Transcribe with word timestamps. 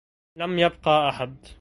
لم 0.37 0.59
يبقى 0.59 1.09
أحد 1.09 1.45